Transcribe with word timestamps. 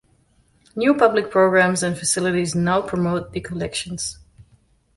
New 0.75 0.95
public 0.95 1.29
programmes 1.29 1.83
and 1.83 1.95
facilities 1.95 2.55
now 2.55 2.81
promote 2.81 3.33
the 3.33 3.39
collections. 3.39 4.17